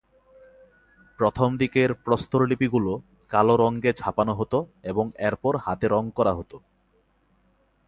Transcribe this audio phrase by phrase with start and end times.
[1.19, 2.91] প্রথম দিকের প্রস্তরলিপিগুলো
[3.31, 4.57] কালো রঙে ছাপানো হতো
[4.83, 6.57] এবং এরপর হাতে রং করা হতো।